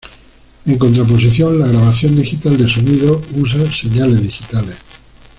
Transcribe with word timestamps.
En 0.65 0.79
contraposición 0.79 1.59
la 1.59 1.67
grabación 1.67 2.15
digital 2.15 2.57
de 2.57 2.67
sonido 2.67 3.21
usa 3.35 3.71
señales 3.71 4.19
digitales. 4.23 4.77